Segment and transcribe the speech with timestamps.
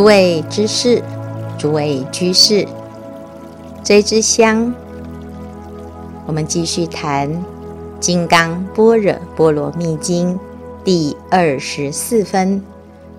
[0.00, 1.02] 诸位知识，
[1.58, 2.66] 诸位居士，
[3.84, 4.74] 这一支香，
[6.24, 7.30] 我们继续谈
[8.00, 10.34] 《金刚般若波罗蜜经》
[10.82, 12.64] 第二十四分：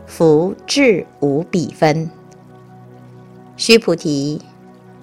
[0.07, 2.09] 福智无比分。
[3.55, 4.41] 须菩提，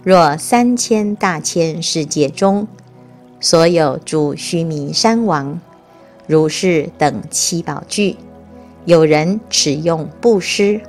[0.02, 2.66] 若三千大千世界中，
[3.38, 5.60] 所有诸须弥山王，
[6.27, 8.16] 如是等七宝具，
[8.84, 10.80] 有人持用布施。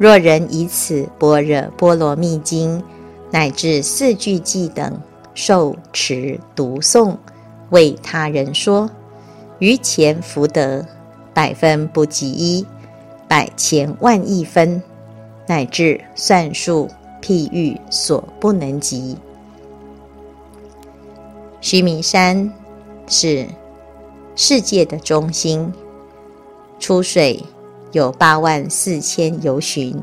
[0.00, 2.82] 若人以此般若波罗蜜经
[3.30, 4.98] 乃至四句偈等
[5.34, 7.18] 受持读诵，
[7.68, 8.88] 为他人说，
[9.58, 10.82] 于前福德
[11.34, 12.66] 百分不及一，
[13.28, 14.82] 百千万亿分，
[15.46, 16.88] 乃至算数
[17.20, 19.18] 譬喻所不能及。
[21.60, 22.50] 须弥山
[23.06, 23.46] 是
[24.34, 25.70] 世界的中心，
[26.78, 27.44] 出水。
[27.92, 30.00] 有八万四千由旬，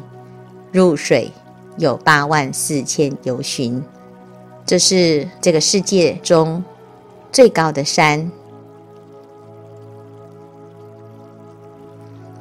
[0.74, 1.32] 入水
[1.78, 3.82] 有八万四千由旬，
[4.66, 6.62] 这是这个世界中
[7.32, 8.30] 最高的山。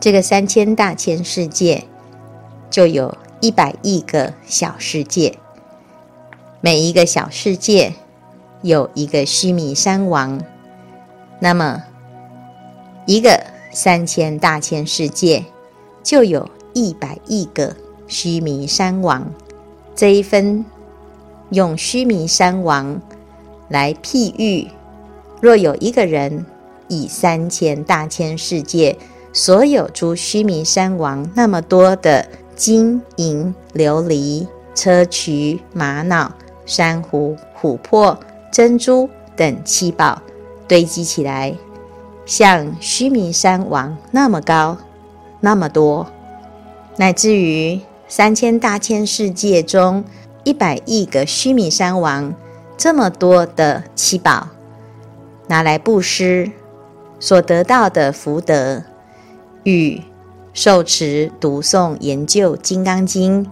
[0.01, 1.85] 这个三千大千世界，
[2.69, 5.39] 就有一百亿个小世界，
[6.61, 7.93] 每一个小世界
[8.63, 10.43] 有一个须弥山王，
[11.39, 11.85] 那么
[13.07, 13.56] 一个。
[13.77, 15.45] 三千大千世界，
[16.03, 17.77] 就有一百亿个
[18.09, 19.31] 须弥山王。
[19.95, 20.65] 这一分
[21.51, 22.99] 用须弥山王
[23.69, 24.67] 来譬喻，
[25.43, 26.47] 若有一个人
[26.89, 28.97] 以三千大千世界
[29.35, 36.33] 所有诸须弥山王那么多的金银琉璃、砗磲玛瑙、
[36.65, 38.19] 珊瑚、琥珀、
[38.51, 39.07] 珍珠
[39.37, 40.23] 等七宝
[40.67, 41.55] 堆积起来。
[42.27, 44.77] 像须弥山王那么高，
[45.39, 46.09] 那么多，
[46.97, 50.05] 乃至于三千大千世界中
[50.43, 52.35] 一百亿个须弥山王
[52.77, 54.49] 这么多的七宝，
[55.47, 56.51] 拿来布施
[57.21, 58.83] 所得到的福德，
[59.63, 60.03] 与
[60.53, 63.45] 受持读诵研究《金刚经》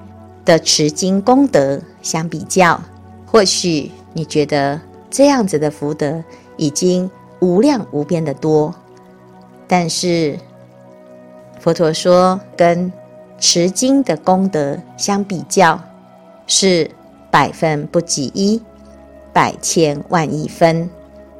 [0.44, 2.80] 的持经功德相比较，
[3.24, 6.24] 或许你觉得这样子的福德
[6.56, 7.08] 已经。
[7.44, 8.74] 无量无边的多，
[9.68, 10.38] 但是
[11.60, 12.90] 佛陀说，跟
[13.38, 15.78] 持经的功德相比较，
[16.46, 16.90] 是
[17.30, 18.62] 百分不及一，
[19.30, 20.88] 百千万亿分，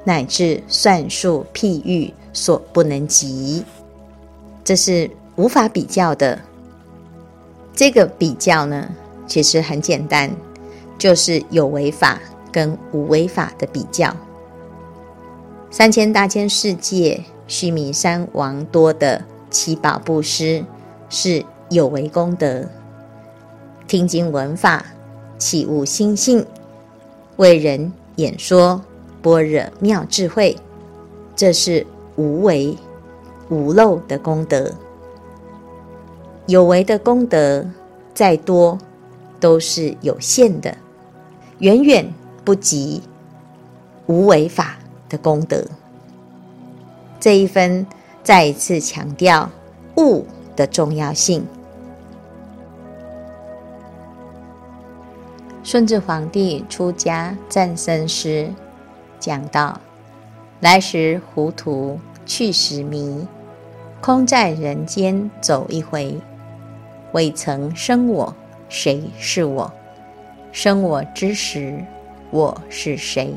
[0.04, 3.65] 乃至算数譬喻所不能及，
[4.62, 6.38] 这是无法比较的。
[7.75, 8.91] 这个比较呢，
[9.26, 10.31] 其实很简单，
[10.98, 12.21] 就是有为法
[12.53, 14.15] 跟无为法的比较。
[15.76, 20.64] 三千大千世界，须弥山王多的七宝布施
[21.10, 22.64] 是有为功德。
[23.88, 24.86] 听经闻法，
[25.36, 26.46] 起悟心性，
[27.38, 28.80] 为人演说
[29.20, 30.56] 般若妙智慧，
[31.34, 32.78] 这是无为
[33.48, 34.70] 无漏的功德。
[36.46, 37.66] 有为的功德
[38.14, 38.78] 再多，
[39.41, 40.76] 都是有限的，
[41.58, 42.14] 远远
[42.44, 43.02] 不及
[44.06, 44.78] 无为法。
[45.14, 45.64] 的功德，
[47.20, 47.86] 这一分
[48.25, 49.48] 再一次强调
[49.97, 50.26] 悟
[50.56, 51.47] 的重要性。
[55.62, 58.50] 顺治皇帝出家赞僧时
[59.20, 59.80] 讲道
[60.58, 63.24] ：“来时糊涂，去时迷，
[64.00, 66.20] 空在人间走一回。
[67.12, 68.34] 未曾生我，
[68.69, 69.72] 谁是我？
[70.50, 71.82] 生我之时，
[72.32, 73.32] 我是谁？”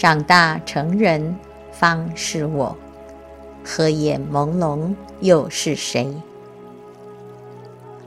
[0.00, 1.36] 长大成人，
[1.72, 2.74] 方是我；
[3.62, 6.10] 合眼朦胧，又是谁？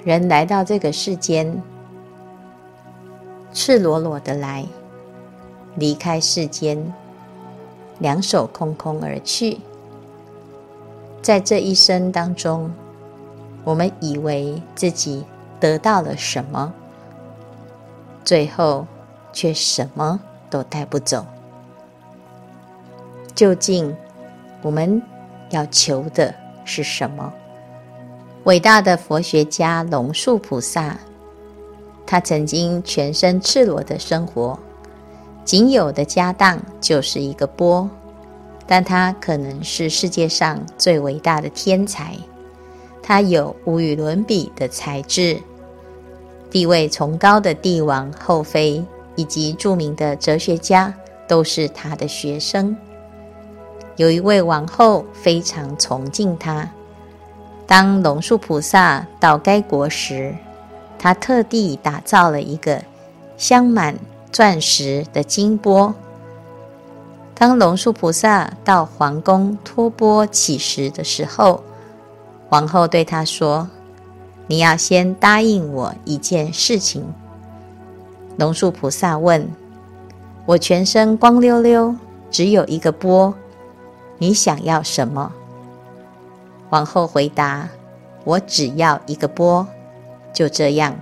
[0.04, 1.62] 人来到这个世间，
[3.54, 4.66] 赤裸裸的来，
[5.76, 6.92] 离开世间，
[8.00, 9.60] 两手空空而去。
[11.22, 12.74] 在这一生当中，
[13.64, 15.24] 我们以为自己
[15.60, 16.74] 得到了什么，
[18.26, 18.88] 最后
[19.32, 20.20] 却什么
[20.50, 21.24] 都带不走。
[23.44, 23.94] 究竟
[24.62, 25.02] 我们
[25.50, 27.34] 要求的是什么？
[28.46, 30.98] 伟大的佛学家龙树菩萨，
[32.06, 34.58] 他曾经全身赤裸的生活，
[35.44, 37.90] 仅有的家当就是一个钵，
[38.66, 42.16] 但他可能是世界上最伟大的天才，
[43.02, 45.38] 他有无与伦比的才智，
[46.50, 48.82] 地位崇高的帝王后妃
[49.18, 50.94] 以及著名的哲学家
[51.28, 52.74] 都是他的学生。
[53.96, 56.70] 有一位王后非常崇敬他，
[57.68, 60.36] 当龙树菩萨到该国时，
[60.98, 62.82] 他特地打造了一个
[63.38, 63.96] 镶满
[64.32, 65.94] 钻石的金钵。
[67.36, 71.64] 当龙树菩萨到皇宫托钵乞食的时候，
[72.50, 73.70] 皇后对他说
[74.48, 77.04] ：“你要先答应我一件事情。”
[78.38, 79.48] 龙树菩萨问
[80.46, 81.96] ：“我全身光溜溜，
[82.32, 83.34] 只有一个钵，
[84.24, 85.34] 你想要什么？”
[86.72, 87.68] 王后回答
[88.24, 89.68] ：“我只要一个钵。”
[90.32, 90.96] 就这样，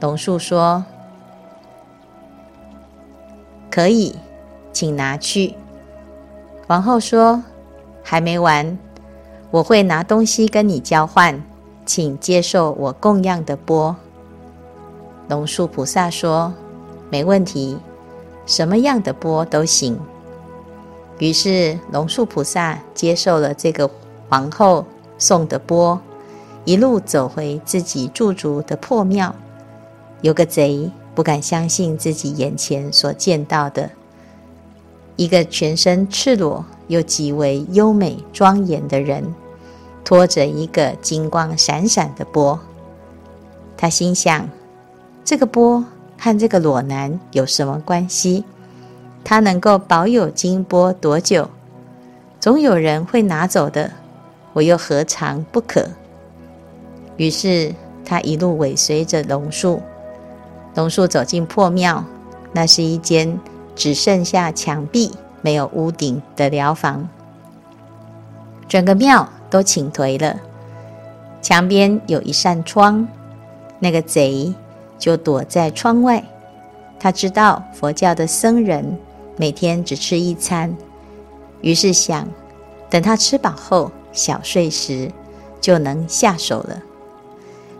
[0.00, 0.82] 龙树说
[3.70, 4.16] ：“可以。”
[4.72, 5.54] 请拿去。
[6.68, 7.42] 王后说
[8.02, 8.78] ：“还没完，
[9.50, 11.42] 我会拿东西跟你交换，
[11.84, 13.94] 请接受我供养的钵。”
[15.28, 16.54] 龙树菩萨说
[17.10, 17.76] ：“没问题，
[18.46, 20.00] 什么样的钵都行。”
[21.18, 23.90] 于是龙树菩萨接受了这个
[24.28, 24.84] 皇后
[25.18, 26.00] 送的钵，
[26.64, 29.34] 一路走回自己驻足的破庙。
[30.20, 33.90] 有个贼不敢相信自己眼前所见到的。
[35.16, 39.34] 一个全身赤裸又极为优美庄严的人，
[40.04, 42.58] 拖着一个金光闪闪的钵。
[43.76, 44.48] 他心想：
[45.24, 45.84] 这个钵
[46.16, 48.44] 和这个裸男有什么关系？
[49.28, 51.50] 他能够保有金钵多久？
[52.40, 53.90] 总有人会拿走的，
[54.54, 55.86] 我又何尝不可？
[57.18, 57.74] 于是
[58.06, 59.82] 他一路尾随着龙树。
[60.74, 62.02] 龙树走进破庙，
[62.54, 63.38] 那是一间。
[63.76, 67.06] 只剩下墙壁没有屋顶的寮房，
[68.66, 70.36] 整个庙都倾颓了。
[71.42, 73.06] 墙边有一扇窗，
[73.78, 74.54] 那个贼
[74.98, 76.24] 就躲在窗外。
[76.98, 78.98] 他知道佛教的僧人
[79.38, 80.76] 每天只吃一餐，
[81.62, 82.28] 于是想
[82.90, 85.10] 等他吃饱后小睡时
[85.60, 86.82] 就能下手了。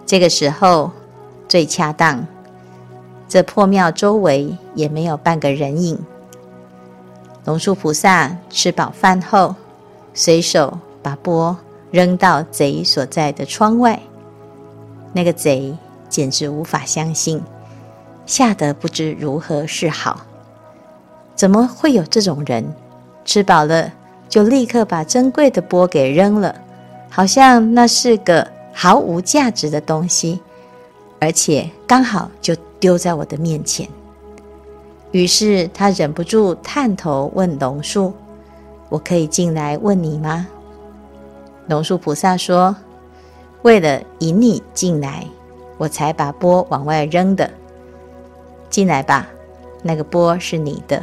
[0.07, 0.91] 这个时候
[1.47, 2.27] 最恰当。
[3.29, 5.99] 这破庙周围也没有半个人影。
[7.45, 9.55] 龙树菩萨吃饱饭后，
[10.15, 11.55] 随手把钵
[11.91, 14.01] 扔到贼所在的窗外。
[15.13, 15.77] 那个贼
[16.09, 17.43] 简直无法相信，
[18.25, 20.23] 吓得不知如何是好。
[21.39, 22.75] 怎么会有这种人？
[23.25, 23.93] 吃饱了
[24.29, 26.53] 就立刻把珍贵的钵给扔了，
[27.09, 30.41] 好像那是个毫无价值的东西，
[31.21, 32.55] 而且刚好就。
[32.81, 33.89] 丢在我的面前，
[35.11, 38.15] 于是他忍不住探头问龙树
[38.89, 40.47] ：“我可以进来问你吗？”
[41.67, 42.77] 龙树菩萨说
[43.63, 45.27] ：“为了引你进来，
[45.77, 47.51] 我才把钵往外扔的。
[48.71, 49.27] 进来吧，
[49.83, 51.03] 那个钵是你的，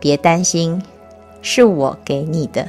[0.00, 0.82] 别担心，
[1.42, 2.66] 是我给你的，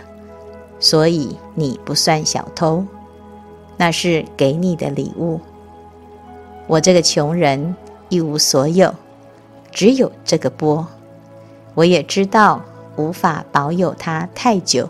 [0.79, 2.85] 所以你不算小偷，
[3.77, 5.39] 那是给你的礼物。
[6.67, 7.73] 我这个穷人。”
[8.11, 8.93] 一无所有，
[9.71, 10.85] 只有这个钵。
[11.75, 12.61] 我也知道
[12.97, 14.89] 无法保有它太久，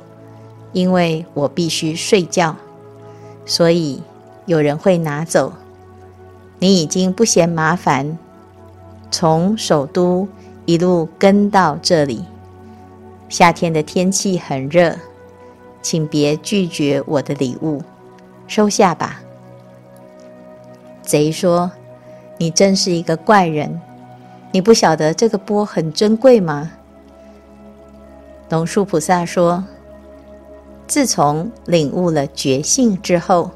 [0.73, 2.55] 因为我必须睡觉，
[3.45, 4.01] 所以
[4.47, 5.53] 有人会拿走。
[6.57, 8.17] 你已经不嫌麻烦，
[9.11, 10.27] 从首都
[10.65, 12.25] 一路跟到这里。
[13.31, 14.95] 夏天的天气很热，
[15.81, 17.81] 请别拒绝我的礼物，
[18.45, 19.23] 收下吧。
[21.01, 21.71] 贼说。
[22.37, 23.79] 你真是一个怪人！
[24.51, 26.71] 你不晓得这个钵很珍贵吗？
[28.49, 29.63] 龙树菩萨说
[30.87, 33.51] ：“自从领悟了觉性之后，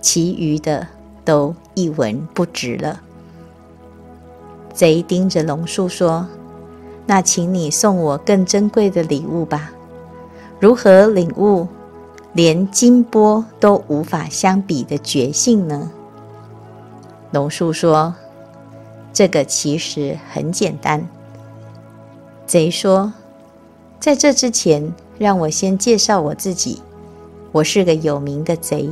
[0.00, 0.84] 其余的
[1.24, 3.00] 都一文不值了。”
[4.74, 6.26] 贼盯着龙树说
[7.10, 9.72] ：“那请你送我更珍贵的礼物吧。
[10.60, 11.66] 如何领悟
[12.34, 15.90] 连金波都无法相比的觉性呢？”
[17.32, 18.14] 龙树说
[19.12, 21.04] ：“这个其实很简单。”
[22.46, 23.12] 贼说
[23.98, 26.80] ：“在这之前，让我先介绍我自己。
[27.50, 28.88] 我是个有名的贼。”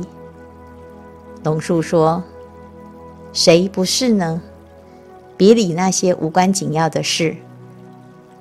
[1.45, 2.21] 龙树说
[3.31, 4.41] ：“谁不是呢？
[5.37, 7.37] 别理那些无关紧要的事。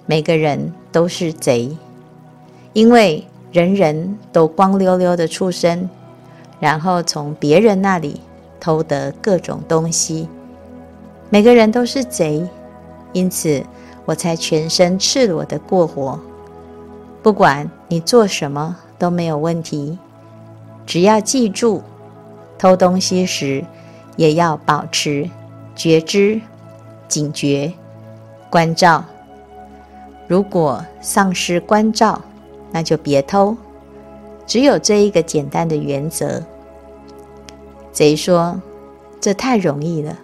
[0.08, 1.76] 每个人都是贼，
[2.72, 5.88] 因为人人都光溜溜的出生，
[6.58, 8.20] 然后从别人那里。”
[8.60, 10.28] 偷得各种东西，
[11.30, 12.44] 每个人都是贼，
[13.12, 13.62] 因此
[14.04, 16.18] 我才全身赤裸的过活。
[17.22, 19.96] 不管你做什么都没有问题，
[20.84, 21.80] 只要记住，
[22.58, 23.64] 偷东西时
[24.16, 25.30] 也要保持
[25.76, 26.40] 觉知、
[27.06, 27.72] 警觉、
[28.50, 29.04] 关照。
[30.28, 32.20] 如果丧失关照，
[32.70, 33.56] 那就别偷。
[34.46, 36.42] 只有这一个简单的原则。
[37.90, 38.60] 贼说
[39.20, 40.16] ：“这太容易了，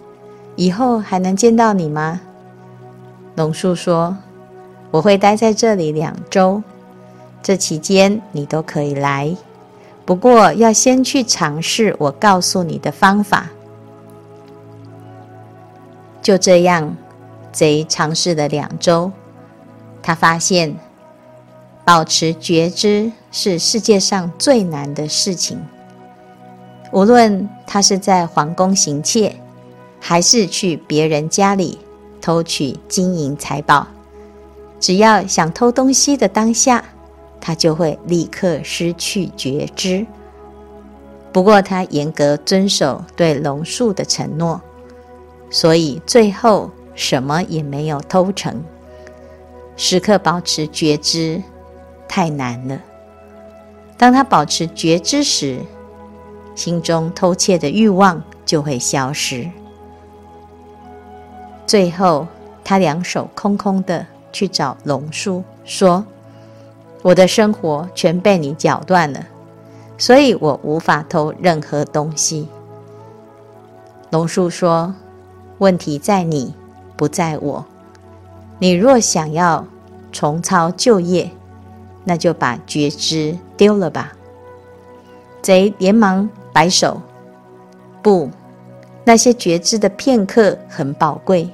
[0.55, 2.21] 以后还能见到你吗？”
[3.35, 4.15] 龙树说
[4.91, 6.63] ：“我会待在这里两周，
[7.41, 9.35] 这期间你都可以来，
[10.05, 13.49] 不过要先去尝试我告诉你的方法。”
[16.21, 16.95] 就这样，
[17.51, 19.11] 贼尝试了两周，
[20.05, 20.77] 他发现
[21.83, 25.59] 保持觉知是世界上最难的事情。
[26.91, 29.35] 无论他是在皇宫行窃，
[29.99, 31.79] 还是去别人家里
[32.21, 33.87] 偷取金银财宝，
[34.79, 36.85] 只要想偷东西的当下，
[37.41, 40.05] 他就会立刻失去觉知。
[41.33, 44.61] 不过他严格遵守对龙树的承诺，
[45.49, 48.63] 所以最后什么也没有偷成。
[49.77, 51.41] 时刻保持觉知
[52.07, 52.79] 太难了。
[53.97, 55.59] 当他保持觉知时，
[56.55, 59.49] 心中偷窃的欲望就会消失。
[61.65, 62.27] 最后，
[62.63, 66.05] 他两手空空的去找龙叔，说
[67.01, 69.25] ：“我的生活全被你搅乱了，
[69.97, 72.47] 所以我无法偷任何东西。”
[74.11, 74.93] 龙叔说
[75.59, 76.53] ：“问题在你，
[76.95, 77.65] 不在我。
[78.59, 79.65] 你若想要
[80.11, 81.29] 重操旧业，
[82.03, 84.13] 那就把觉知丢了吧。”
[85.41, 86.29] 贼连忙。
[86.55, 87.01] 摆手，
[88.01, 88.29] 不，
[89.03, 91.49] 那些觉知的片刻很宝贵。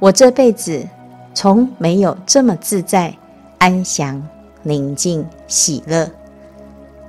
[0.00, 0.84] 我这辈子
[1.32, 3.16] 从没有这么自在、
[3.58, 4.20] 安详、
[4.64, 6.10] 宁静、喜乐，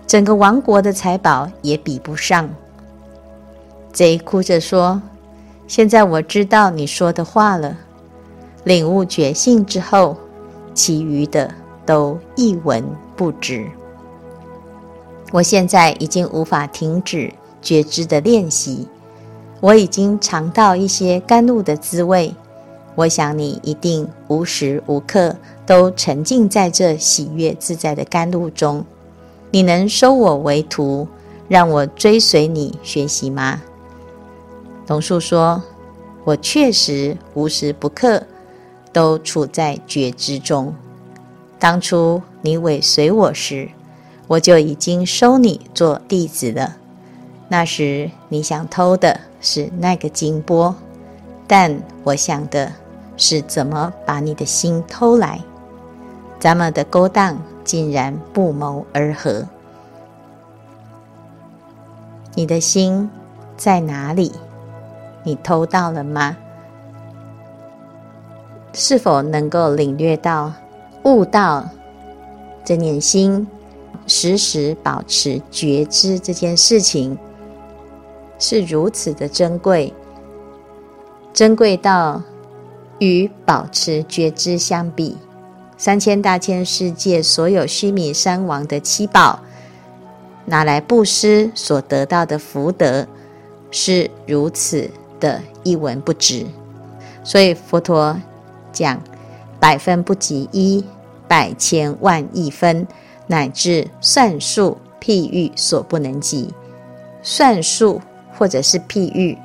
[0.05, 2.47] 整个王国的财宝也比不上。
[3.91, 5.01] 贼哭着说
[5.65, 7.75] ：“现在我知道你说的话了，
[8.63, 10.15] 领悟觉性之后，
[10.73, 11.53] 其余的
[11.85, 12.83] 都一文
[13.15, 13.67] 不值。”
[15.31, 18.87] 我现在已经无法停止觉知的练习，
[19.61, 22.33] 我已经尝到一些甘露的滋味。
[22.95, 25.35] 我想你一定无时无刻
[25.65, 28.83] 都沉浸在这喜悦自在的甘露中。
[29.51, 31.07] 你能收我为徒，
[31.47, 33.61] 让我追随你学习吗？
[34.87, 35.61] 龙树说
[36.25, 38.21] ：“我确实无时不刻
[38.91, 40.73] 都处在觉知中。
[41.57, 43.69] 当初你尾随我时。”
[44.29, 46.77] 我就已经收你做弟子了。
[47.47, 50.75] 那时你想偷的是那个金钵，
[51.47, 52.71] 但我想的
[53.17, 55.41] 是怎么把你的心偷来。
[56.39, 59.47] 咱们的勾当竟然不谋而合。
[62.35, 63.09] 你的心
[63.57, 64.31] 在哪里？
[65.23, 66.37] 你偷到了吗？
[68.73, 70.53] 是否能够领略到、
[71.03, 71.67] 悟到
[72.63, 73.47] 这念心？
[74.07, 77.15] 时时保持觉知这件事情
[78.39, 79.93] 是如此的珍贵，
[81.31, 82.19] 珍贵到
[82.97, 85.15] 与保持觉知相比，
[85.77, 89.39] 三千大千世界所有须弥山王的七宝
[90.45, 93.05] 拿来布施所得到的福德
[93.69, 96.47] 是如此的一文不值。
[97.23, 98.19] 所以佛陀
[98.71, 99.01] 讲：
[99.59, 100.83] 百分不及一，
[101.27, 102.87] 百千万亿分。
[103.31, 106.51] 乃至算术譬喻所不能及，
[107.21, 108.01] 算术
[108.33, 109.37] 或者是譬喻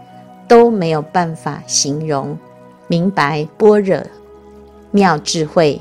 [0.48, 2.38] 都没有办法形容
[2.86, 4.02] 明白般若
[4.90, 5.78] 妙智慧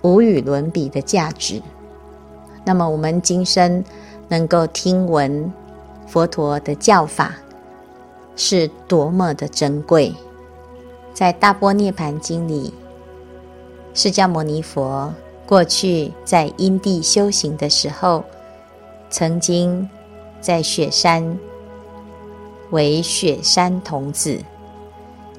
[0.00, 1.60] 无与伦比的价值。
[2.64, 3.84] 那么我们今生
[4.28, 5.52] 能够听闻
[6.06, 7.34] 佛陀的教法，
[8.34, 10.14] 是多么的珍贵！
[11.16, 12.74] 在《大波涅槃经》里，
[13.94, 15.10] 释迦牟尼佛。
[15.46, 18.22] 过去在因地修行的时候，
[19.08, 19.88] 曾经
[20.42, 21.38] 在雪山
[22.70, 24.38] 为雪山童子。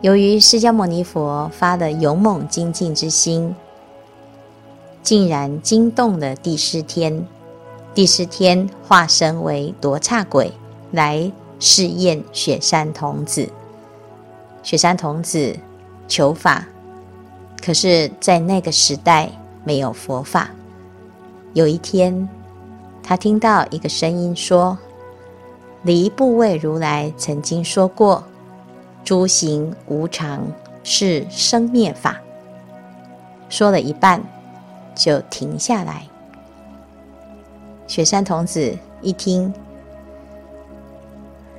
[0.01, 3.55] 由于释迦牟尼佛发了勇猛精进之心，
[5.03, 7.23] 竟然惊动了帝释天。
[7.93, 10.51] 帝释天化身为罗刹鬼
[10.89, 13.47] 来试验雪山童子。
[14.63, 15.55] 雪山童子
[16.07, 16.65] 求法，
[17.63, 19.29] 可是，在那个时代。
[19.63, 20.49] 没有佛法。
[21.51, 22.29] 有一天，
[23.03, 24.77] 他听到一个声音说
[25.83, 28.23] ：“离怖位如来曾经说过，
[29.03, 30.47] 诸行无常，
[30.85, 32.15] 是生灭法。”
[33.49, 34.23] 说了一半，
[34.95, 36.07] 就停下来。
[37.87, 39.53] 雪山童子一听，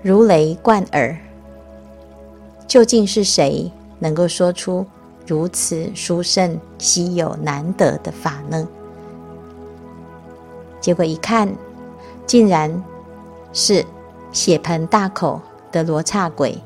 [0.01, 1.15] 如雷贯耳。
[2.67, 4.87] 究竟是谁能够说出？
[5.27, 8.67] 如此殊胜、稀有、难得的法呢？
[10.81, 11.55] 结果一看，
[12.27, 12.83] 竟然
[13.53, 13.85] 是
[14.33, 15.39] 血盆大口
[15.71, 16.59] 的罗刹鬼。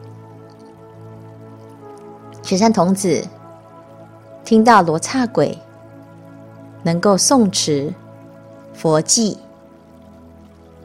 [2.42, 3.26] 雪山童子
[4.44, 5.58] 听到罗刹鬼
[6.84, 7.92] 能够诵持
[8.72, 9.36] 佛偈，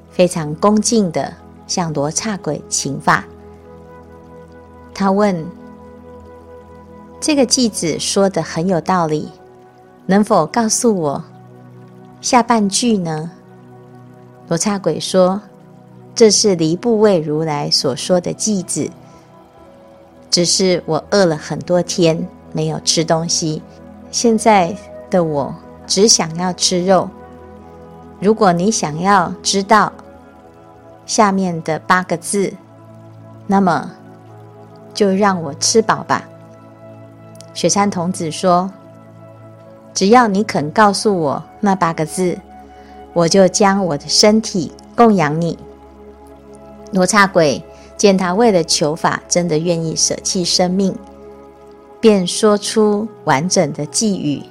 [0.09, 1.31] 非常恭敬地
[1.67, 3.23] 向罗刹鬼请法。
[4.95, 5.45] 他问
[7.19, 9.29] ：“这个偈子说得很有道理，
[10.05, 11.23] 能否告诉我
[12.21, 13.31] 下半句呢？”
[14.47, 15.41] 罗刹鬼说
[16.15, 18.89] ：“这是离怖位如来所说的偈子。”
[20.29, 23.61] 只是我饿了很多天，没有吃东西。
[24.11, 24.75] 现在
[25.09, 25.53] 的我
[25.87, 27.09] 只想要吃肉。
[28.19, 29.91] 如果你想要知道
[31.05, 32.53] 下面的八个字，
[33.47, 33.91] 那么
[34.93, 36.23] 就让我吃饱吧。
[37.57, 38.71] 雪山童子说
[39.91, 42.37] ：“只要你肯告诉我那八个字，
[43.13, 45.57] 我就将我的身体供养你。”
[46.93, 47.59] 罗刹鬼。
[47.97, 50.95] 见他为了求法，真的愿意舍弃生命，
[51.99, 54.43] 便说出完整的偈语：“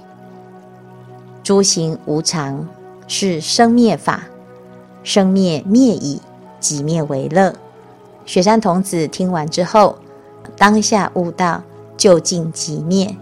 [1.44, 2.68] 诸行无常，
[3.06, 4.24] 是生灭法，
[5.04, 6.20] 生灭灭已，
[6.60, 7.54] 寂灭为乐。”
[8.26, 9.96] 雪山童子听完之后，
[10.56, 11.62] 当下悟道
[12.06, 13.16] 究竟寂灭，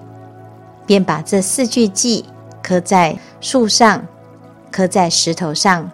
[0.84, 2.22] 便把这四句偈
[2.62, 4.06] 刻在树上，
[4.70, 5.90] 刻在石头上，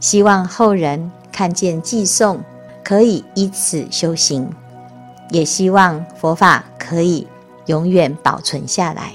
[0.00, 2.40] 希望后人看见偈诵。
[2.82, 4.50] 可以依此修行，
[5.30, 7.24] 也希望佛法可以
[7.66, 9.12] 永远保存下来。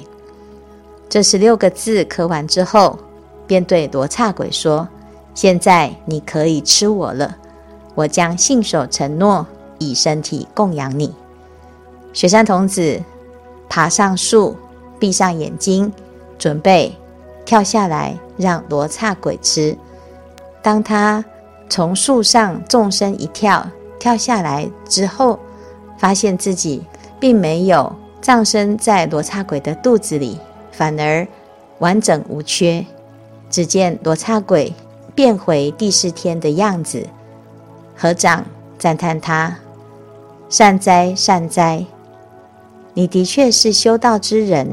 [1.09, 2.97] 这十六个字刻完之后，
[3.45, 4.87] 便对罗刹鬼说
[5.35, 7.35] ：“现在你可以吃我了，
[7.93, 9.45] 我将信守承诺，
[9.79, 11.13] 以身体供养你。”
[12.15, 13.03] 雪山童子
[13.67, 14.55] 爬上树，
[14.97, 15.91] 闭上眼睛，
[16.39, 16.95] 准备
[17.43, 19.77] 跳下来让罗刹鬼吃。
[20.63, 21.23] 当他
[21.69, 25.37] 从树上纵身一跳，跳下来之后，
[25.97, 26.81] 发现自己
[27.19, 30.39] 并没有葬身在罗刹鬼的肚子里，
[30.71, 31.27] 反而
[31.79, 32.85] 完整无缺。
[33.49, 34.73] 只见罗刹鬼
[35.13, 37.05] 变回第四天的样子，
[37.93, 38.45] 合掌
[38.79, 39.57] 赞叹他
[40.47, 41.85] ：“善哉善哉，
[42.95, 44.67] 你的确是修道之人，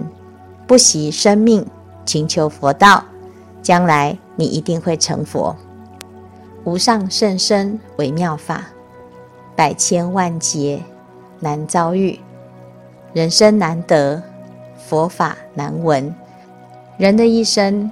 [0.66, 1.66] 不惜生命
[2.06, 3.04] 请求佛道，
[3.60, 5.54] 将来你一定会成佛。”
[6.64, 8.64] 无上甚深微妙法，
[9.56, 10.80] 百千万劫
[11.40, 12.18] 难遭遇。
[13.12, 14.22] 人生难得，
[14.78, 16.14] 佛法难闻。
[16.96, 17.90] 人的一生，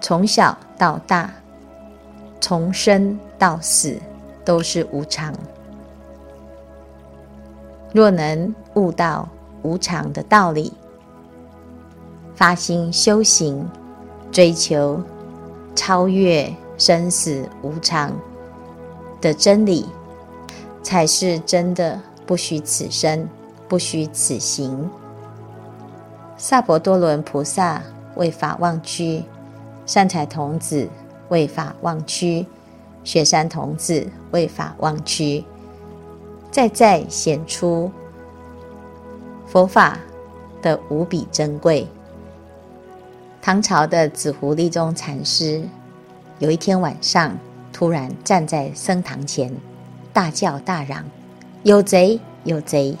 [0.00, 1.30] 从小到大，
[2.40, 4.00] 从生到死，
[4.42, 5.34] 都是无常。
[7.92, 9.28] 若能悟到
[9.62, 10.72] 无常的道理，
[12.34, 13.68] 发心修行，
[14.30, 15.02] 追求
[15.74, 16.52] 超越。
[16.78, 18.16] 生死无常
[19.20, 19.84] 的真理，
[20.80, 23.28] 才是真的不虚此生，
[23.66, 24.88] 不虚此行。
[26.36, 27.82] 萨婆多伦菩萨
[28.14, 29.24] 为法忘躯，
[29.86, 30.88] 善财童子
[31.30, 32.46] 为法忘躯，
[33.02, 35.44] 雪山童子为法忘躯，
[36.52, 37.90] 再再显出
[39.50, 39.98] 佛法
[40.60, 41.86] 的无比珍贵。
[43.40, 45.62] 唐朝的紫湖立宗禅师。
[46.38, 47.36] 有一天晚上，
[47.72, 49.52] 突然站在僧堂前，
[50.12, 51.02] 大叫大嚷
[51.64, 52.20] ：“有贼！
[52.44, 52.96] 有贼！”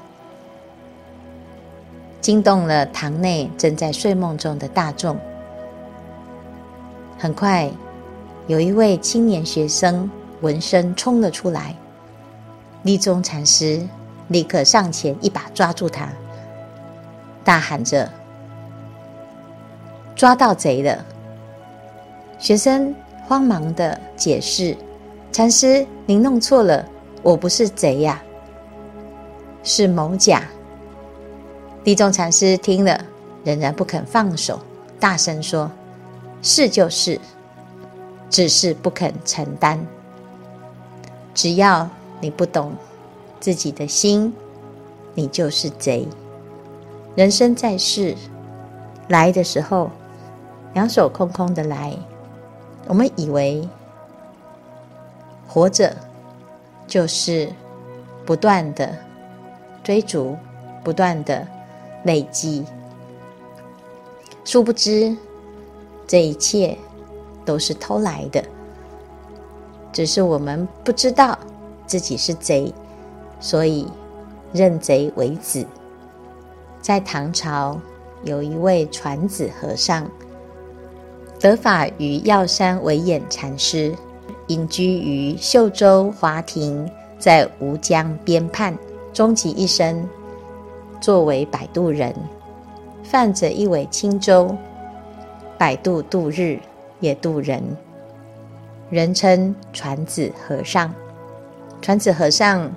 [2.20, 5.16] 惊动了堂内正在睡梦中的大众。
[7.16, 7.70] 很快，
[8.48, 11.76] 有一位青年学生闻声冲了出来，
[12.82, 13.86] 立宗禅师
[14.28, 16.08] 立刻上前一把抓住他，
[17.48, 18.06] 大喊着
[20.14, 21.02] ：“抓到贼了！”
[22.38, 22.94] 学生。
[23.26, 24.76] 慌忙地解释
[25.32, 26.82] ：“禅师，您弄错了，
[27.22, 28.22] 我不是贼呀，
[29.62, 30.42] 是某甲。”
[31.84, 33.02] 立宗禅师听了，
[33.44, 34.58] 仍然不肯放手，
[34.98, 35.70] 大声说
[36.40, 37.20] ：“是就是，
[38.30, 39.78] 只是不肯承担。
[41.34, 41.88] 只要
[42.20, 42.72] 你不懂
[43.40, 44.32] 自己的心，
[45.14, 46.08] 你就是贼。
[47.18, 48.14] 人生在世，
[49.08, 49.90] 来的时候，
[50.72, 51.92] 两手空空的来。”
[52.86, 53.68] 我们以为
[55.48, 55.92] 活着
[56.86, 57.50] 就是
[58.24, 58.96] 不断的
[59.82, 60.36] 追逐，
[60.84, 61.44] 不断的
[62.04, 62.64] 累积，
[64.44, 65.16] 殊不知
[66.06, 66.78] 这一切
[67.44, 68.40] 都是偷来的。
[69.92, 71.36] 只是我们不知道
[71.84, 72.72] 自己是贼，
[73.40, 73.88] 所以
[74.52, 75.66] 认贼为子。
[76.80, 77.80] 在唐朝，
[78.24, 80.08] 有一位传子和尚。
[81.40, 83.94] 得法于药山惟偃禅师，
[84.48, 88.76] 隐居于秀州华亭，在吴江边畔，
[89.12, 90.08] 终其一生
[91.00, 92.14] 作为摆渡人，
[93.04, 94.56] 泛着一尾轻舟，
[95.56, 96.58] 摆渡度日，
[96.98, 97.62] 也渡人。
[98.90, 100.92] 人称传子和尚。
[101.80, 102.72] 传子和尚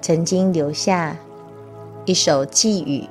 [0.00, 1.14] 曾经留下
[2.06, 3.06] 一首寄语：“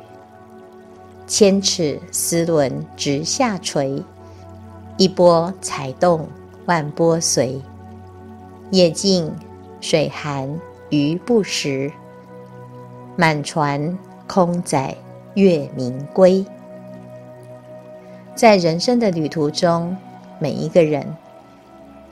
[1.27, 4.03] 千尺丝纶直下垂，
[4.97, 6.27] 一波才动
[6.65, 7.61] 万波随。
[8.71, 9.31] 夜静
[9.79, 11.91] 水寒鱼不食，
[13.15, 13.97] 满船
[14.27, 14.95] 空载
[15.35, 16.43] 月明归。”
[18.35, 19.95] 在人生的旅途中，
[20.39, 21.05] 每一个人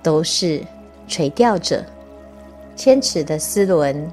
[0.04, 0.64] 都是
[1.08, 1.84] 垂钓者。
[2.76, 4.12] 千尺的丝纶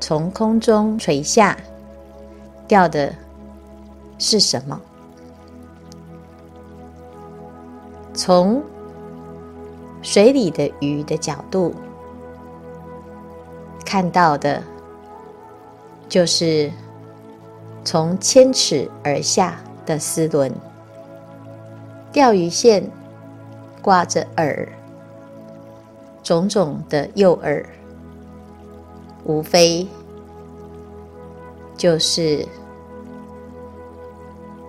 [0.00, 1.56] 从空中垂下，
[2.66, 3.14] 钓的
[4.18, 4.80] 是什么？
[8.14, 8.62] 从
[10.02, 11.74] 水里的鱼的角度
[13.84, 14.62] 看到的，
[16.08, 16.72] 就是
[17.84, 20.50] 从千尺而下的丝纶。
[22.10, 22.82] 钓鱼线
[23.82, 24.66] 挂着饵。
[26.22, 27.64] 种种的诱饵，
[29.24, 29.86] 无非
[31.76, 32.46] 就是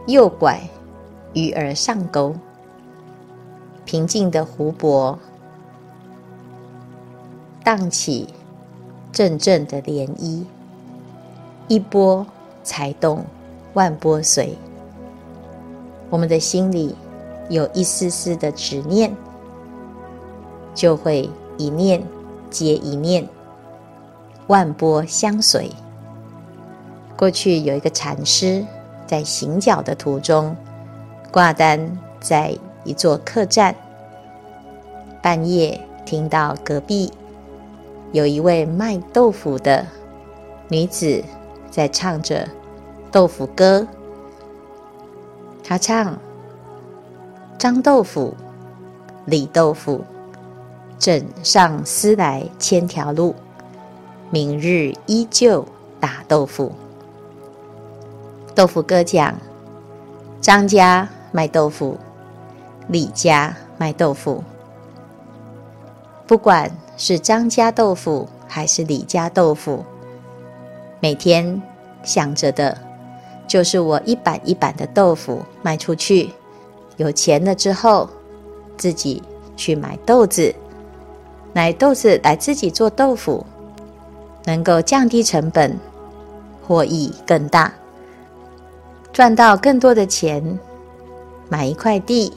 [0.08, 0.62] 诱拐
[1.34, 2.36] 鱼儿上钩。
[3.86, 5.18] 平静的湖泊
[7.64, 8.28] 荡起
[9.12, 10.44] 阵阵的涟漪，
[11.68, 12.26] 一波
[12.64, 13.26] 才动
[13.74, 14.58] 万波随。
[16.10, 16.96] 我们的心里
[17.50, 19.16] 有一丝丝的执念，
[20.74, 21.30] 就会。
[21.58, 22.02] 一念
[22.50, 23.28] 接一念，
[24.52, 25.72] 万波相随。
[27.16, 28.66] 过去有一个禅师
[29.08, 30.54] 在行脚的途中，
[31.32, 33.74] 挂单在一座客栈，
[35.22, 37.10] 半夜听到隔壁
[38.12, 39.88] 有一位卖豆腐的
[40.68, 41.24] 女子
[41.70, 42.46] 在唱着
[43.10, 43.88] 豆腐歌。
[45.64, 46.18] 她唱：
[47.58, 48.36] 张豆腐，
[49.24, 50.04] 李豆腐。
[51.00, 53.34] 枕上丝来千条路，
[54.34, 55.66] 明日依旧
[56.00, 56.72] 打豆腐。
[58.56, 59.36] 豆腐哥讲，
[60.40, 61.98] 张家卖豆腐，
[62.88, 64.42] 李家卖豆腐。
[66.26, 69.84] 不管是张家豆腐还是李家豆腐，
[71.02, 71.62] 每天
[72.02, 72.78] 想着的，
[73.50, 76.30] 就是我一板一板的豆腐卖出去，
[76.96, 78.10] 有钱了之后，
[78.78, 79.22] 自己
[79.58, 80.56] 去买豆子。
[81.52, 83.46] 买豆子来自己做豆腐，
[84.46, 85.78] 能够降低成本，
[86.68, 87.74] 获益更大，
[89.14, 90.60] 赚到更多的钱。
[91.50, 92.32] 买一块地，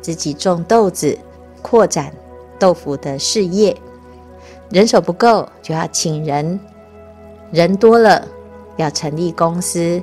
[0.00, 1.18] 自己种豆子，
[1.62, 2.12] 扩展
[2.58, 3.76] 豆腐的事业。
[4.70, 6.58] 人手不够，就要请人；
[7.50, 8.26] 人多了，
[8.76, 10.02] 要成立公司，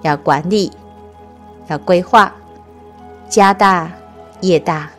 [0.00, 0.72] 要管理，
[1.66, 2.34] 要规划，
[3.28, 3.92] 家大
[4.40, 4.90] 业大，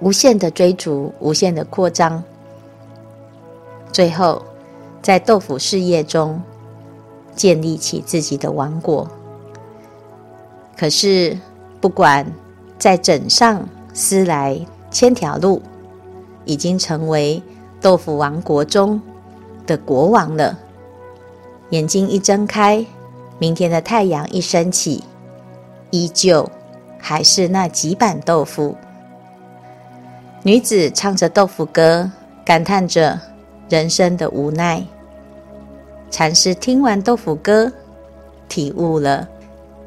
[0.00, 2.24] 无限的追逐，无限的扩张。
[3.92, 4.42] 最后，
[5.00, 6.40] 在豆腐事业中
[7.34, 9.06] 建立起自己的王国。
[10.76, 11.36] 可是，
[11.80, 12.26] 不管
[12.78, 14.58] 在枕上丝来
[14.90, 15.60] 千条路，
[16.44, 17.42] 已经成为
[17.80, 19.00] 豆腐王国中
[19.66, 20.56] 的国王了。
[21.70, 22.84] 眼睛一睁开，
[23.38, 25.04] 明天的太阳一升起，
[25.90, 26.48] 依旧
[26.98, 28.76] 还是那几板豆腐。
[30.42, 32.10] 女子唱着豆腐歌，
[32.44, 33.20] 感叹着。
[33.68, 34.82] 人生的无奈，
[36.10, 37.70] 禅师听完豆腐歌，
[38.48, 39.28] 体悟了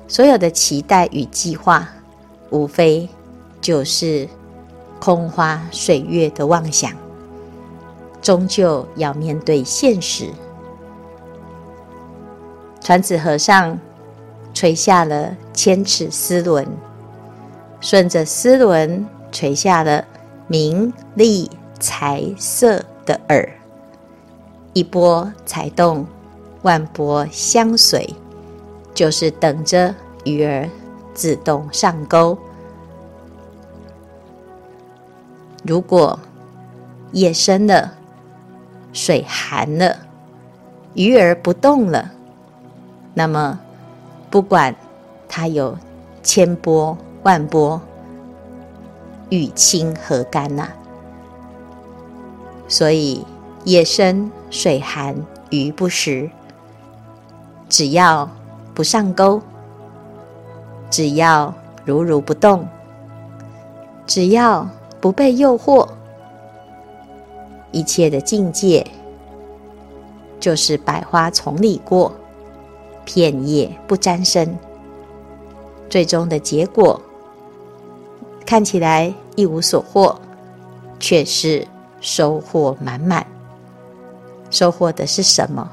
[0.08, 1.90] 所有的期待与计划，
[2.52, 3.10] 无非
[3.60, 4.28] 就是
[5.00, 6.92] 空花水月的妄想，
[8.22, 10.30] 终究要面对现实。
[12.80, 13.80] 传子和尚
[14.54, 16.68] 垂下了千尺丝纶，
[17.80, 20.06] 顺着丝纶垂下了
[20.48, 23.50] 名利财色的耳。
[24.74, 26.06] 一波才动，
[26.62, 28.16] 万波相随，
[28.94, 30.70] 就是等着鱼儿
[31.14, 32.38] 自动上钩。
[35.64, 36.18] 如果
[37.12, 37.94] 夜深了，
[38.94, 39.98] 水寒了，
[40.94, 42.12] 鱼儿不动了，
[43.14, 43.60] 那么
[44.30, 44.76] 不管
[45.28, 45.78] 它有
[46.24, 47.82] 千波万波，
[49.30, 50.74] 与亲何干呐、啊？
[52.68, 53.26] 所以。
[53.64, 55.16] 夜深水寒
[55.50, 56.30] 鱼不食，
[57.70, 58.30] 只要
[58.74, 59.42] 不上钩，
[60.90, 61.54] 只要
[61.86, 62.68] 如如不动，
[64.06, 64.68] 只要
[65.00, 65.88] 不被诱惑，
[67.72, 68.86] 一切的境界，
[70.38, 72.14] 就是百花丛里过，
[73.06, 74.54] 片叶不沾身。
[75.90, 77.02] 最终的结果
[78.46, 80.20] 看起来一无所获，
[81.00, 81.66] 却是
[82.02, 83.26] 收获满满。
[84.52, 85.68] 收获的是什么？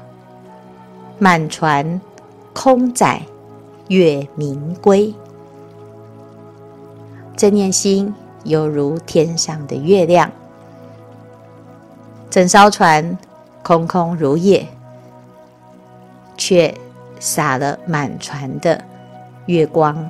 [1.19, 2.01] 满船
[2.53, 3.21] 空载
[3.89, 5.13] 月明归。
[7.35, 8.13] 这念心
[8.45, 10.31] 犹如天上的月亮，
[12.29, 13.17] 整艘船
[13.61, 14.67] 空空如也，
[16.37, 16.73] 却
[17.19, 18.81] 洒了满船的
[19.45, 20.09] 月光。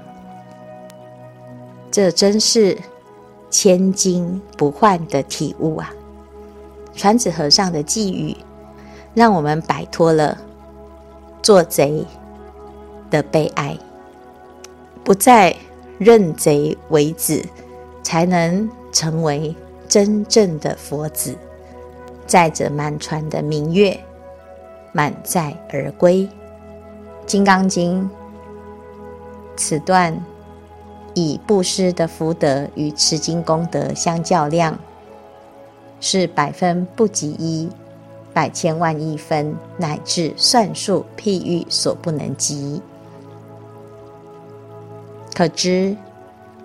[1.91, 2.77] 这真是
[3.49, 5.91] 千金不换的体悟啊！
[6.95, 8.36] 传子和尚的寄语，
[9.19, 10.38] 让我们摆脱了
[11.41, 12.05] 做贼
[13.12, 13.77] 的悲哀，
[15.03, 15.53] 不再。
[15.97, 17.43] 认贼为子，
[18.01, 19.53] 才能成为
[19.89, 21.36] 真正的佛子。
[22.25, 23.99] 载着满船的明月，
[24.93, 26.23] 满载而归。
[27.25, 28.01] 《金刚经》
[29.58, 30.17] 此段
[31.15, 34.79] 以布施的福德与持经功德相较量，
[35.99, 37.69] 是百分不及一，
[38.34, 42.82] 百千万亿分，乃至算术譬喻所不能及。
[45.36, 45.96] 可知，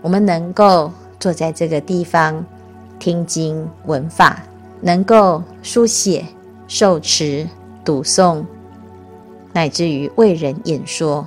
[0.02, 2.44] 我们能够坐在这个地方
[2.98, 4.42] 听经闻法，
[4.80, 6.24] 能够书写、
[6.66, 7.48] 受持、
[7.84, 8.44] 读诵，
[9.52, 11.26] 乃至于为人演说，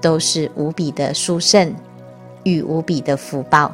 [0.00, 1.74] 都是无比的殊胜
[2.44, 3.72] 与无比的福报。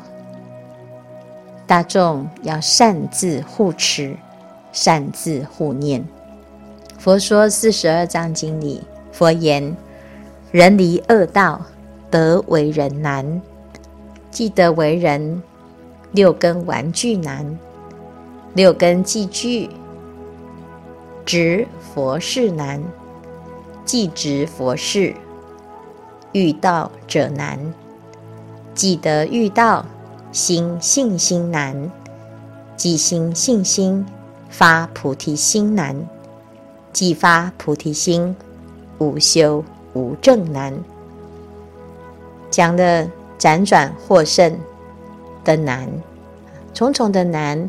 [1.66, 4.16] 大众要善自护持，
[4.74, 6.06] 善自护念。
[6.98, 9.74] 佛说四十二章经里，佛言：
[10.52, 11.62] 人离恶道。
[12.10, 13.42] 得为人难，
[14.30, 15.42] 既得为人，
[16.12, 17.58] 六根顽具难，
[18.54, 19.68] 六根既具，
[21.26, 22.80] 执佛事难，
[23.84, 25.12] 既执佛事，
[26.30, 27.58] 遇道者难，
[28.76, 29.84] 既得遇道，
[30.30, 31.90] 心信心难，
[32.76, 34.06] 既心信心，
[34.56, 36.08] 发菩提心难，
[36.92, 38.36] 既发菩提心，
[38.98, 39.64] 无修
[39.94, 40.72] 无证难。
[42.52, 44.56] 讲的辗转获胜
[45.42, 45.88] 的难，
[46.72, 47.68] 重重的难，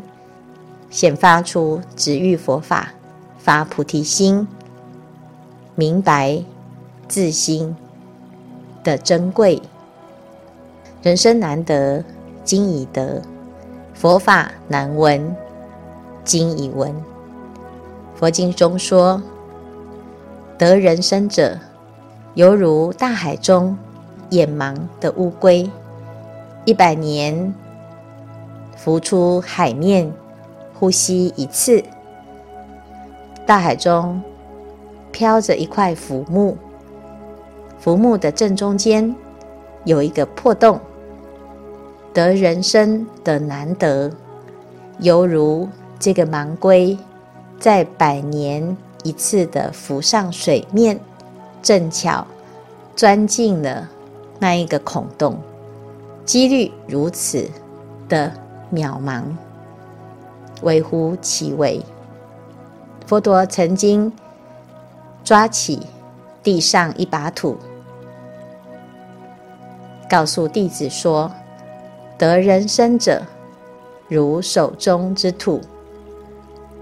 [0.88, 2.92] 显发出执遇佛法、
[3.36, 4.46] 发菩提心、
[5.74, 6.40] 明白
[7.08, 7.74] 自心
[8.84, 9.60] 的珍贵。
[11.02, 12.04] 人生难得
[12.44, 13.20] 今已得，
[13.92, 15.34] 佛法难闻
[16.26, 16.94] 今已闻。
[18.14, 19.22] 佛经中说，
[20.58, 21.58] 得人身者，
[22.34, 23.78] 犹如大海中。
[24.30, 25.70] 眼盲的乌龟，
[26.64, 27.54] 一百年
[28.76, 30.12] 浮出海面，
[30.74, 31.80] 呼吸一次。
[33.46, 34.20] 大海中
[35.12, 36.56] 飘着一块浮木，
[37.78, 39.14] 浮木的正中间
[39.84, 40.80] 有一个破洞。
[42.12, 44.10] 得人生的难得，
[44.98, 46.96] 犹如这个盲龟
[47.58, 50.98] 在百年一次的浮上水面，
[51.62, 52.26] 正巧
[52.94, 53.88] 钻进了。
[54.38, 55.38] 那一个孔洞，
[56.26, 57.48] 几率如此
[58.06, 58.30] 的
[58.70, 59.22] 渺茫，
[60.60, 61.82] 微乎其微。
[63.06, 64.12] 佛陀曾经
[65.24, 65.86] 抓起
[66.42, 67.56] 地上一把土，
[70.10, 71.32] 告诉弟子说
[72.18, 73.22] ：“得人身者，
[74.06, 75.58] 如手中之土；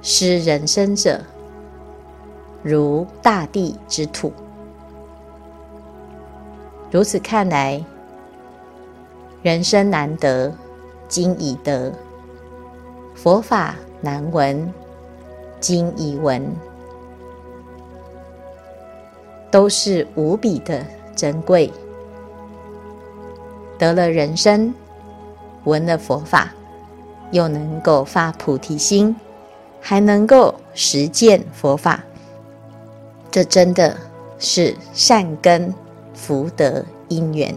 [0.07, 1.19] 失人身者，
[2.63, 4.31] 如大地之土。”
[6.93, 7.83] 如此看来，
[9.43, 10.53] 人生难得，
[11.09, 11.91] 今已得；
[13.15, 14.71] 佛法难闻，
[15.59, 16.55] 今已闻，
[19.51, 20.85] 都是无比的
[21.17, 21.73] 珍贵。
[23.79, 24.75] 得了人生，
[25.65, 26.53] 闻了佛法，
[27.31, 29.17] 又能够发菩提心，
[29.87, 32.03] 还能够实践佛法，
[33.31, 33.95] 这真的
[34.39, 35.73] 是善根。
[36.15, 37.55] 福德因缘，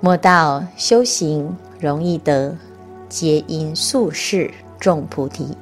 [0.00, 2.54] 莫道修行容易得，
[3.08, 5.56] 皆因宿世种菩提。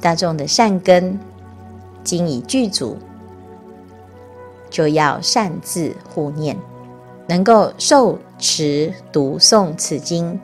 [0.00, 1.16] 大众的善根
[2.02, 2.96] 今已具足，
[4.70, 6.56] 就要善自护念，
[7.28, 10.40] 能够受持读诵此经，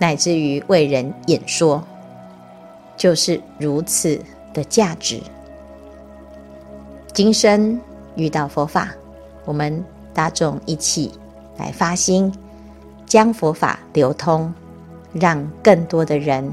[0.00, 1.84] 乃至于为人演说，
[2.96, 4.18] 就是如此
[4.54, 5.20] 的价值。
[7.12, 7.78] 今生
[8.16, 8.88] 遇到佛法，
[9.44, 9.84] 我们
[10.14, 11.12] 大众一起
[11.58, 12.32] 来发心，
[13.04, 14.50] 将佛法流通，
[15.12, 16.50] 让更多的人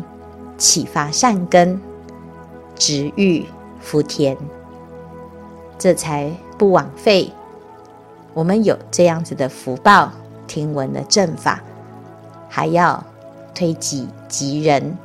[0.58, 1.80] 启发善根，
[2.76, 3.46] 植育
[3.80, 4.36] 福田，
[5.80, 7.32] 这才不枉费
[8.34, 10.12] 我们有这样子的福报，
[10.48, 11.62] 听闻了正法，
[12.50, 13.02] 还要
[13.58, 14.96] 推己及人，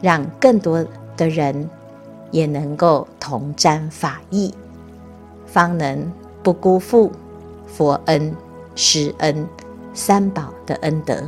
[0.00, 0.84] 让更多
[1.16, 1.70] 的人
[2.32, 4.52] 也能够同沾法益，
[5.46, 6.12] 方能
[6.42, 7.12] 不辜负
[7.68, 8.34] 佛恩、
[8.74, 9.46] 师恩、
[9.94, 11.22] 三宝的恩德。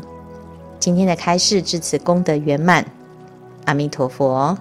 [0.80, 2.84] 今天的开示至此功德圆满，
[3.66, 4.58] 阿弥陀佛。